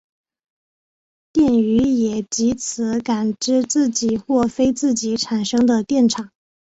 [1.31, 6.31] 电鱼也藉此感知自己或非自己产生的电场。